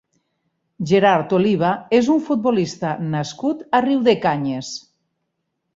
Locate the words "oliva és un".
1.39-2.25